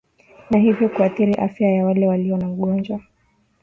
[0.49, 2.99] na hivyo kuathiri afya ya wale walio na ugonjwa